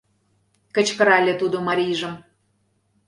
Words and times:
—кычкырале 0.75 1.33
тудо 1.41 1.57
марийжым. 1.67 2.13